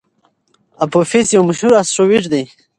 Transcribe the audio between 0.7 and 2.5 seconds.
اپوفیس یو مشهور اسټروېډ دی.